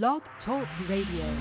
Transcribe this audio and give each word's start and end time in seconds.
Blog 0.00 0.22
Talk 0.46 0.66
Radio. 0.88 1.36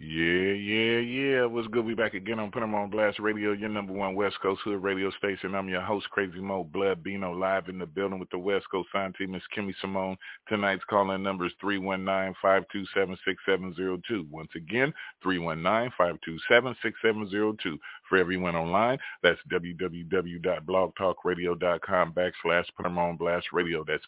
Yeah, 0.00 0.54
yeah, 0.54 0.98
yeah. 0.98 1.44
What's 1.44 1.68
good? 1.68 1.84
We 1.84 1.94
back 1.94 2.14
again 2.14 2.38
on 2.38 2.50
Put 2.50 2.62
'em 2.62 2.74
on 2.74 2.88
Blast 2.88 3.18
Radio, 3.18 3.52
your 3.52 3.68
number 3.68 3.92
one 3.92 4.14
West 4.14 4.40
Coast 4.40 4.62
Hood 4.62 4.82
radio 4.82 5.10
station. 5.10 5.54
I'm 5.54 5.68
your 5.68 5.82
host, 5.82 6.08
Crazy 6.08 6.40
Mo 6.40 6.64
Blood 6.64 7.02
Bino, 7.02 7.32
live 7.32 7.68
in 7.68 7.78
the 7.78 7.84
building 7.84 8.18
with 8.18 8.30
the 8.30 8.38
West 8.38 8.66
Coast 8.70 8.90
sign 8.92 9.12
team, 9.12 9.32
Miss 9.32 9.42
Kimmy 9.54 9.74
Simone. 9.82 10.16
Tonight's 10.48 10.82
calling 10.84 11.22
number 11.22 11.44
is 11.44 11.52
319-527-6702. 11.62 14.26
Once 14.30 14.54
again, 14.56 14.94
319-527-6702. 15.22 17.78
For 18.08 18.16
everyone 18.16 18.56
online, 18.56 18.98
that's 19.22 19.42
www.blogtalkradio.com 19.52 22.12
backslash 22.14 22.74
Put 22.74 22.86
'em 22.86 22.96
on 22.96 23.18
Blast 23.18 23.52
Radio. 23.52 23.84
That's 23.84 24.06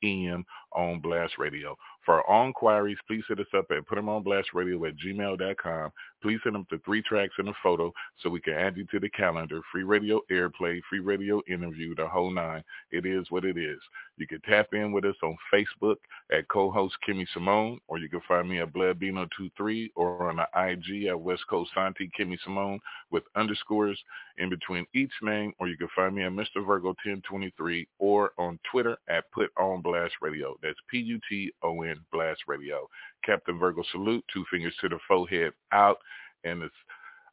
P-U-T-E-M 0.00 0.44
on 0.72 1.00
Blast 1.00 1.34
Radio. 1.38 1.76
For 2.04 2.22
all 2.28 2.46
inquiries, 2.46 2.98
please 3.06 3.24
hit 3.28 3.40
us 3.40 3.46
up 3.56 3.66
at 3.70 3.86
putemonblastradio 3.86 4.88
at 4.88 4.96
gmail.com. 4.96 5.92
Please 6.22 6.40
send 6.42 6.54
them 6.54 6.66
to 6.70 6.78
three 6.84 7.02
tracks 7.02 7.34
and 7.38 7.48
a 7.48 7.54
photo 7.62 7.92
so 8.22 8.30
we 8.30 8.40
can 8.40 8.54
add 8.54 8.76
you 8.76 8.84
to 8.86 9.00
the 9.00 9.08
calendar. 9.10 9.60
Free 9.72 9.84
radio 9.84 10.20
airplay, 10.30 10.80
free 10.88 11.00
radio 11.00 11.40
interview, 11.48 11.94
the 11.94 12.06
whole 12.06 12.30
nine. 12.30 12.62
It 12.90 13.06
is 13.06 13.26
what 13.30 13.44
it 13.44 13.56
is. 13.56 13.78
You 14.16 14.26
can 14.26 14.40
tap 14.42 14.68
in 14.72 14.92
with 14.92 15.04
us 15.04 15.16
on 15.22 15.36
Facebook 15.52 15.96
at 16.32 16.48
co-host 16.48 16.94
Kimmy 17.06 17.26
Simone, 17.32 17.80
or 17.88 17.98
you 17.98 18.08
can 18.08 18.20
find 18.28 18.48
me 18.48 18.60
at 18.60 18.72
BloodBino23 18.72 19.90
or 19.96 20.28
on 20.28 20.36
the 20.36 20.46
IG 20.54 21.06
at 21.06 21.20
West 21.20 21.42
Coast 21.48 21.70
Santi 21.74 22.10
Kimmy 22.18 22.38
Simone 22.44 22.80
with 23.10 23.24
underscores 23.34 23.98
in 24.38 24.50
between 24.50 24.86
each 24.94 25.12
name, 25.22 25.52
or 25.58 25.68
you 25.68 25.76
can 25.76 25.88
find 25.94 26.14
me 26.14 26.22
at 26.24 26.32
Mr. 26.32 26.64
Virgo 26.66 26.88
1023 26.88 27.86
or 27.98 28.32
on 28.38 28.58
Twitter 28.70 28.96
at 29.08 29.30
Put 29.32 29.50
On 29.58 29.80
Blast 29.80 30.14
Radio. 30.20 30.56
That's 30.62 30.78
P-U-T-O-N 30.90 31.96
Blast 32.12 32.40
Radio. 32.46 32.88
Captain 33.24 33.58
Virgo 33.58 33.82
salute, 33.92 34.24
two 34.32 34.44
fingers 34.50 34.74
to 34.80 34.88
the 34.88 34.98
forehead 35.06 35.52
out, 35.72 35.98
and 36.44 36.62
it's 36.62 36.74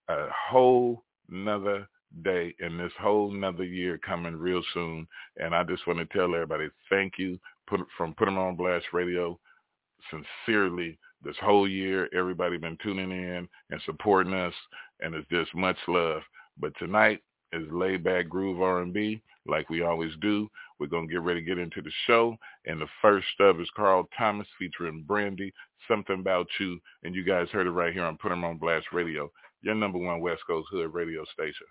a 0.10 0.28
whole 0.50 1.04
nother 1.30 1.88
day 2.24 2.56
and 2.60 2.80
this 2.80 2.94
whole 3.00 3.32
nother 3.32 3.66
year 3.66 3.98
coming 3.98 4.36
real 4.36 4.64
soon. 4.74 5.08
And 5.38 5.54
I 5.54 5.64
just 5.64 5.86
want 5.88 6.00
to 6.00 6.06
tell 6.18 6.34
everybody 6.34 6.70
thank 6.90 7.14
you 7.18 7.40
put, 7.68 7.82
from 7.98 8.14
Put 8.14 8.28
'em 8.28 8.38
on 8.38 8.56
Blast 8.56 8.86
Radio 8.94 9.40
sincerely 10.10 10.98
this 11.24 11.38
whole 11.40 11.68
year. 11.68 12.10
Everybody 12.14 12.58
been 12.58 12.78
tuning 12.78 13.12
in 13.12 13.48
and 13.70 13.82
supporting 13.86 14.34
us, 14.34 14.54
and 15.02 15.14
it's 15.14 15.28
just 15.30 15.54
much 15.54 15.78
love. 15.88 16.22
But 16.58 16.74
tonight 16.78 17.22
is 17.54 17.68
laid 17.72 18.04
back 18.04 18.30
groove 18.30 18.62
R&B 18.62 19.22
like 19.46 19.70
we 19.70 19.82
always 19.82 20.16
do. 20.22 20.50
We're 20.80 20.88
going 20.88 21.08
to 21.08 21.14
get 21.14 21.22
ready 21.22 21.42
to 21.42 21.46
get 21.46 21.58
into 21.58 21.82
the 21.82 21.92
show. 22.06 22.38
And 22.66 22.80
the 22.82 22.88
first 23.02 23.28
of 23.40 23.60
is 23.60 23.70
Carl 23.76 24.08
Thomas 24.18 24.48
featuring 24.60 25.04
Brandy, 25.08 25.54
Something 25.88 26.20
About 26.20 26.48
You. 26.60 26.80
And 27.04 27.16
you 27.16 27.24
guys 27.24 27.50
heard 27.50 27.68
it 27.68 27.72
right 27.72 27.94
here 27.94 28.04
on 28.04 28.18
Put 28.18 28.32
'em 28.32 28.44
on 28.44 28.58
Blast 28.58 28.88
Radio, 28.92 29.32
your 29.62 29.76
number 29.76 29.98
one 29.98 30.20
West 30.20 30.44
Coast 30.46 30.68
Hood 30.72 30.94
radio 30.94 31.24
station. 31.26 31.68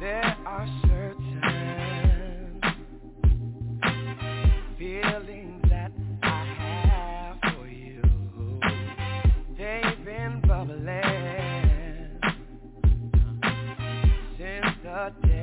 There 0.00 0.36
are 0.44 0.66
since 15.12 15.33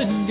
is 0.00 0.29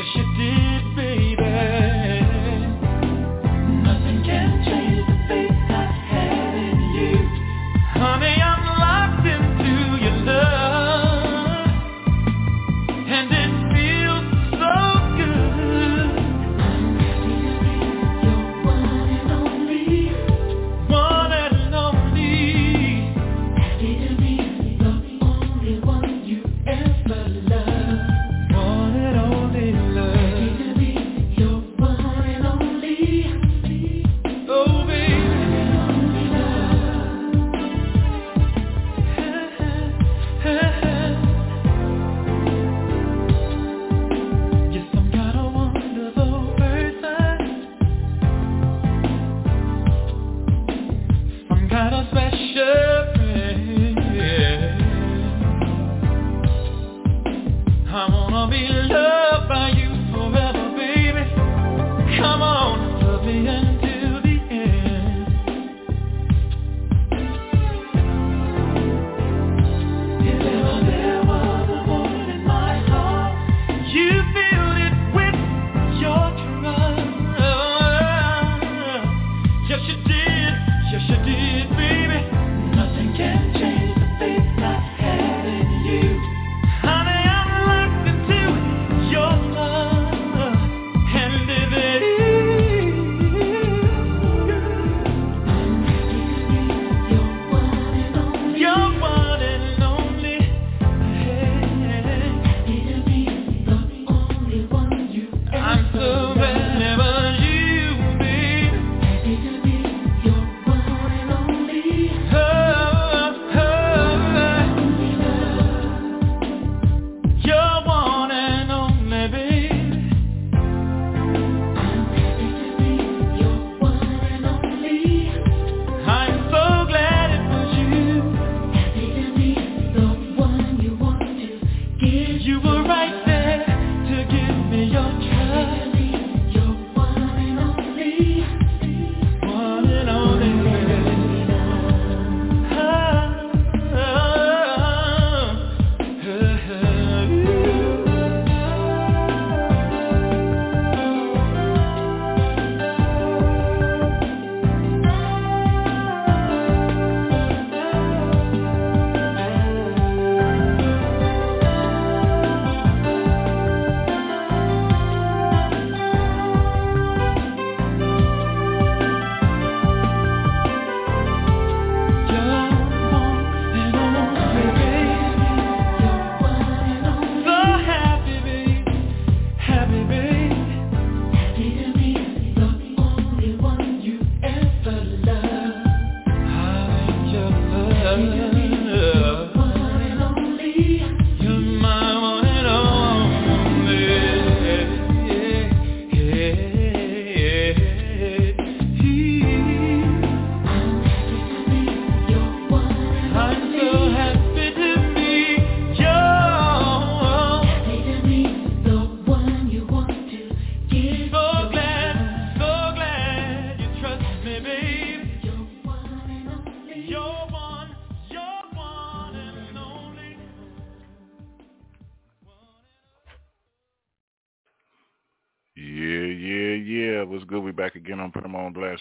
Yes, 0.00 0.08
you 0.14 0.24
did, 0.34 0.96
baby. 0.96 1.29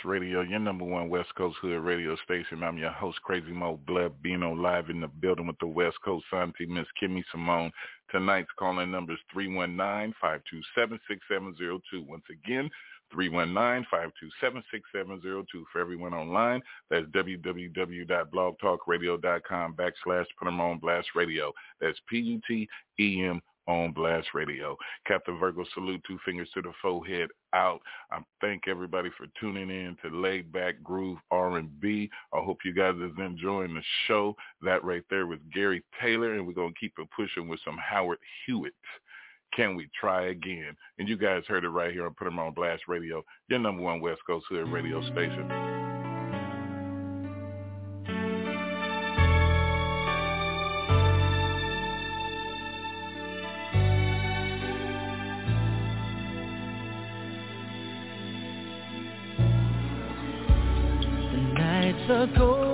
Radio, 0.05 0.41
your 0.41 0.59
number 0.59 0.85
one 0.85 1.09
West 1.09 1.33
Coast 1.35 1.57
Hood 1.59 1.83
radio 1.83 2.15
station. 2.23 2.61
I'm 2.61 2.77
your 2.77 2.91
host, 2.91 3.19
Crazy 3.23 3.51
Mo 3.51 3.79
Blood, 3.87 4.21
on 4.43 4.61
live 4.61 4.91
in 4.91 5.01
the 5.01 5.07
building 5.07 5.47
with 5.47 5.57
the 5.59 5.65
West 5.65 5.97
Coast 6.05 6.23
Santi, 6.29 6.67
Miss 6.67 6.85
Kimmy 7.01 7.23
Simone. 7.31 7.71
Tonight's 8.11 8.51
calling 8.59 8.91
number 8.91 9.13
is 9.13 9.19
319-527-6702. 9.35 12.05
Once 12.05 12.25
again, 12.29 12.69
319-527-6702 13.11 13.85
for 15.71 15.81
everyone 15.81 16.13
online. 16.13 16.61
That's 16.91 17.07
www.blogtalkradio.com 17.07 19.73
backslash 19.73 20.25
put 20.37 20.45
them 20.45 20.61
on 20.61 20.77
blast 20.77 21.07
radio. 21.15 21.51
That's 21.81 21.99
P-U-T-E-M 22.07 23.41
on 23.69 23.91
Blast 23.91 24.29
Radio. 24.33 24.75
Captain 25.05 25.37
Virgo 25.37 25.63
salute, 25.73 26.01
two 26.07 26.17
fingers 26.25 26.49
to 26.55 26.61
the 26.61 26.71
forehead 26.81 27.29
out. 27.53 27.79
I 28.11 28.17
thank 28.41 28.67
everybody 28.67 29.09
for 29.15 29.27
tuning 29.39 29.69
in 29.69 29.95
to 30.01 30.19
Laid 30.19 30.51
Back 30.51 30.81
Groove 30.83 31.19
R&B. 31.29 32.09
I 32.33 32.37
hope 32.39 32.57
you 32.65 32.73
guys 32.73 32.95
is 32.95 33.11
enjoying 33.19 33.75
the 33.75 33.83
show. 34.07 34.35
That 34.63 34.83
right 34.83 35.03
there 35.11 35.27
was 35.27 35.39
Gary 35.53 35.83
Taylor, 36.01 36.33
and 36.33 36.47
we're 36.47 36.53
going 36.53 36.73
to 36.73 36.79
keep 36.79 36.93
it 36.97 37.07
pushing 37.15 37.47
with 37.47 37.59
some 37.63 37.77
Howard 37.77 38.17
Hewitt. 38.45 38.73
Can 39.55 39.75
we 39.75 39.87
try 39.99 40.27
again? 40.27 40.75
And 40.97 41.07
you 41.07 41.17
guys 41.17 41.43
heard 41.47 41.63
it 41.63 41.69
right 41.69 41.91
here 41.91 42.05
on 42.05 42.13
Put 42.15 42.27
'em 42.27 42.39
on 42.39 42.53
Blast 42.53 42.83
Radio, 42.87 43.23
your 43.49 43.59
number 43.59 43.83
one 43.83 44.01
West 44.01 44.21
Coast 44.25 44.45
Hood 44.49 44.67
radio 44.67 45.01
station. 45.11 45.88
The 62.09 62.27
cold 62.35 62.68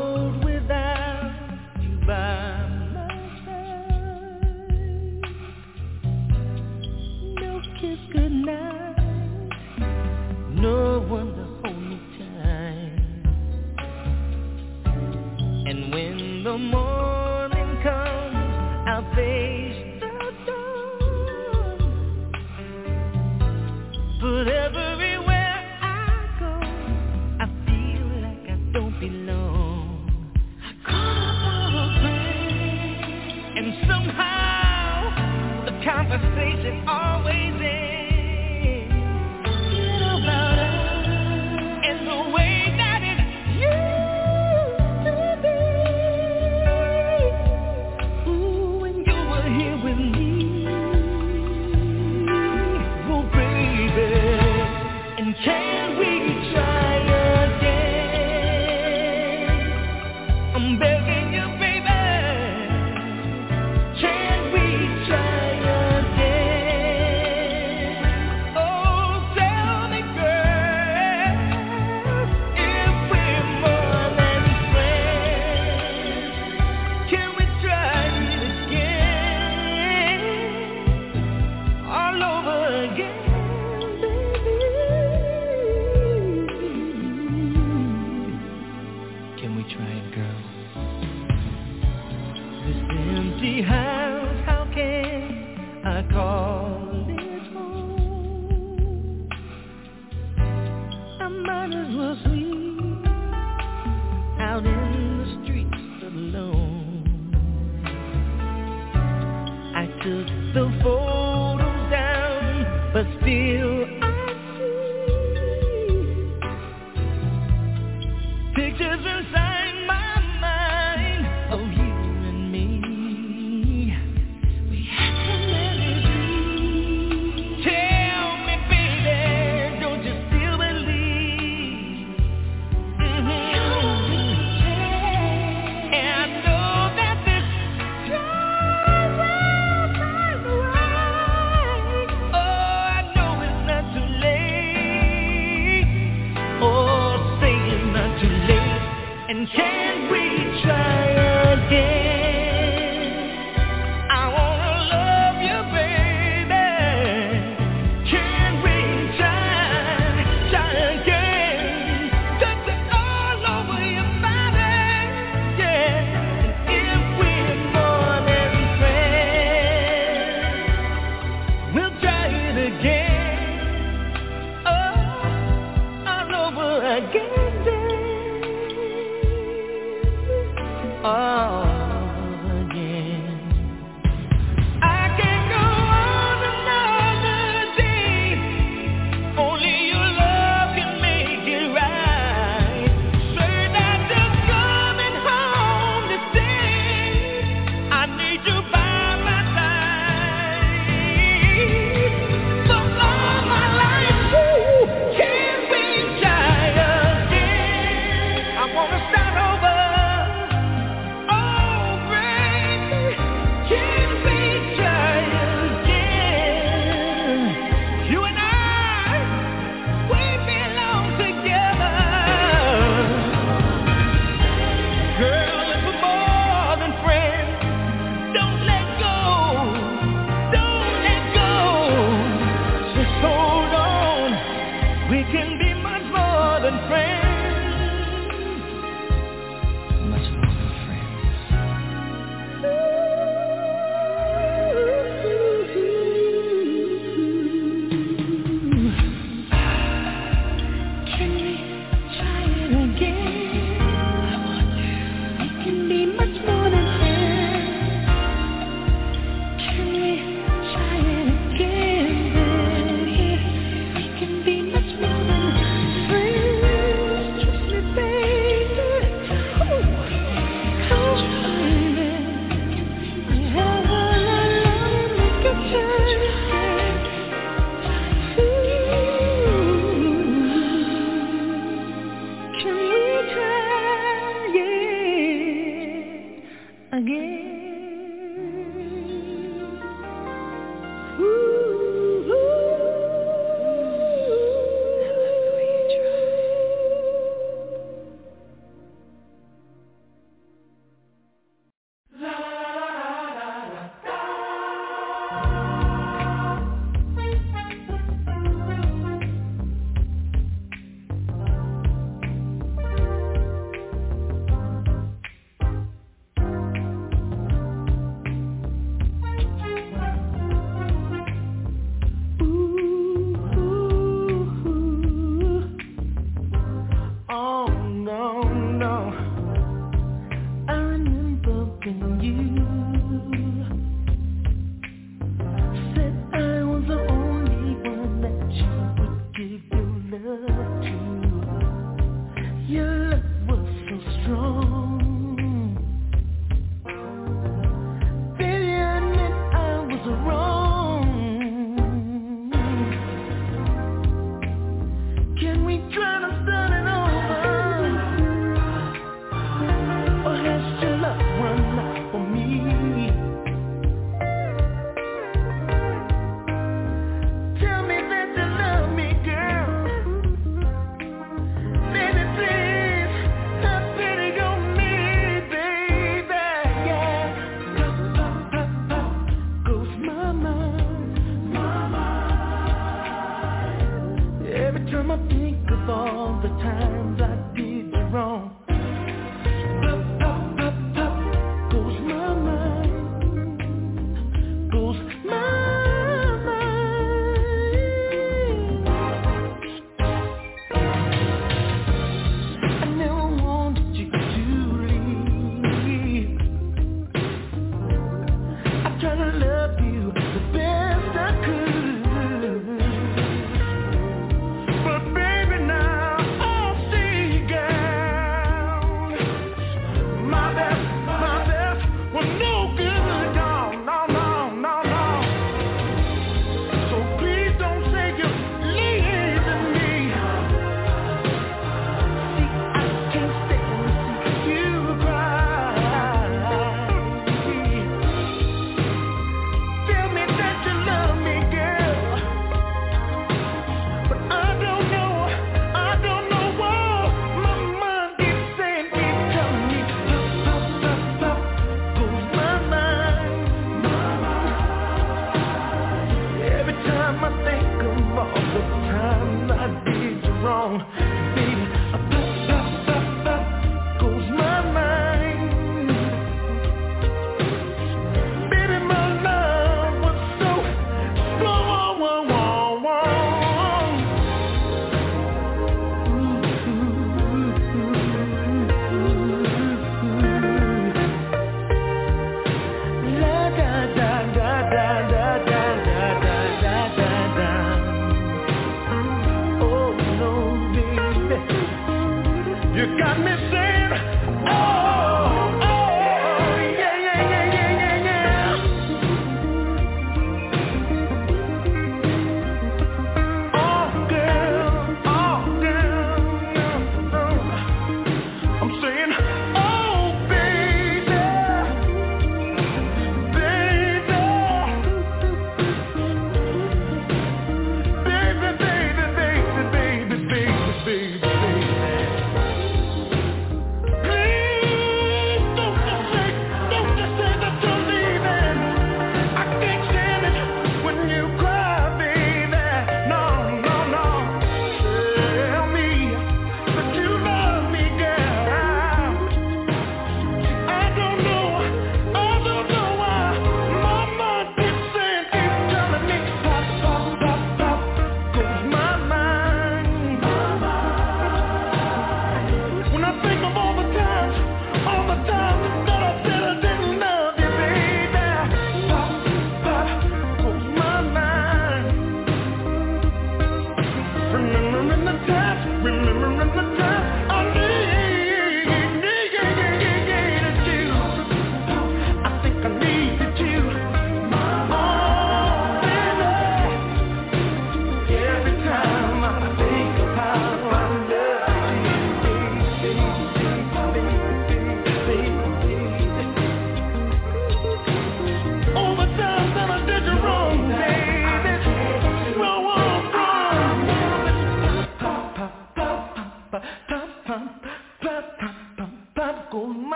you 492.76 492.98
got 492.98 493.18
me 493.20 493.32
saying, 493.52 494.48
oh, 494.50 494.85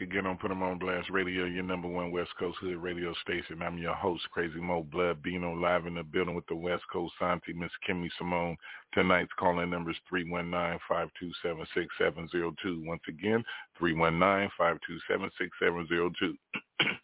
again 0.00 0.26
on 0.26 0.38
Put 0.38 0.50
'em 0.50 0.62
on 0.62 0.78
Blast 0.78 1.10
Radio, 1.10 1.44
your 1.44 1.62
number 1.62 1.86
one 1.86 2.10
West 2.10 2.34
Coast 2.38 2.56
Hood 2.58 2.78
radio 2.78 3.12
station. 3.14 3.60
I'm 3.60 3.76
your 3.76 3.94
host, 3.94 4.26
Crazy 4.30 4.58
Mo 4.58 4.82
Blood 4.82 5.22
Bino, 5.22 5.54
live 5.54 5.84
in 5.86 5.92
the 5.94 6.02
building 6.02 6.34
with 6.34 6.46
the 6.46 6.54
West 6.54 6.84
Coast 6.90 7.12
Santi, 7.18 7.52
Miss 7.52 7.70
Kimmy 7.86 8.10
Simone. 8.16 8.56
Tonight's 8.94 9.34
calling 9.34 9.68
number 9.68 9.90
is 9.90 9.98
319-527-6702. 10.10 12.86
Once 12.86 13.02
again, 13.08 13.44
319-527-6702. 13.78 16.38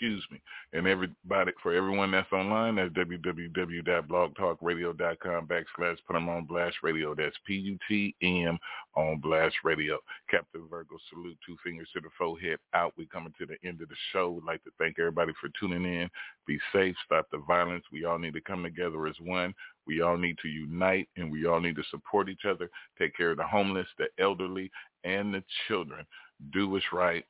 excuse 0.00 0.24
me. 0.30 0.40
And 0.72 0.86
everybody, 0.86 1.52
for 1.62 1.74
everyone 1.74 2.12
that's 2.12 2.32
online, 2.32 2.76
that's 2.76 2.94
www.blogtalkradio.com 2.94 5.46
backslash 5.46 5.98
put 6.06 6.14
them 6.14 6.30
on 6.30 6.46
blast 6.46 6.76
radio. 6.82 7.14
That's 7.14 7.36
P-U-T-M 7.46 8.58
on 8.96 9.18
blast 9.18 9.56
radio. 9.62 9.98
Captain 10.30 10.66
Virgo, 10.70 10.96
salute, 11.10 11.36
two 11.46 11.58
fingers 11.62 11.90
to 11.92 12.00
the 12.00 12.08
forehead 12.16 12.56
out. 12.72 12.94
We 12.96 13.04
coming 13.06 13.34
to 13.38 13.44
the 13.44 13.58
end 13.66 13.82
of 13.82 13.90
the 13.90 13.96
show. 14.12 14.30
We'd 14.30 14.44
like 14.44 14.64
to 14.64 14.70
thank 14.78 14.98
everybody 14.98 15.34
for 15.38 15.50
tuning 15.60 15.84
in. 15.84 16.08
Be 16.46 16.58
safe, 16.72 16.96
stop 17.04 17.26
the 17.30 17.42
violence. 17.46 17.84
We 17.92 18.06
all 18.06 18.18
need 18.18 18.32
to 18.34 18.40
come 18.40 18.62
together 18.62 19.06
as 19.06 19.16
one. 19.20 19.52
We 19.86 20.00
all 20.00 20.16
need 20.16 20.38
to 20.42 20.48
unite 20.48 21.10
and 21.16 21.30
we 21.30 21.46
all 21.46 21.60
need 21.60 21.76
to 21.76 21.84
support 21.90 22.30
each 22.30 22.46
other, 22.48 22.70
take 22.98 23.14
care 23.14 23.32
of 23.32 23.36
the 23.36 23.44
homeless, 23.44 23.88
the 23.98 24.08
elderly, 24.18 24.70
and 25.04 25.34
the 25.34 25.44
children. 25.68 26.06
Do 26.54 26.70
what's 26.70 26.90
right. 26.90 27.26